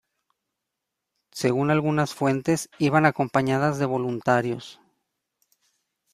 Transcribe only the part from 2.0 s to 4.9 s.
fuentes iban acompañadas de voluntarios.